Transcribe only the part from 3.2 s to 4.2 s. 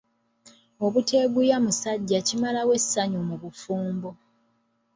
mu bufumbo.